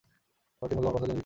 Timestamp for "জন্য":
1.05-1.07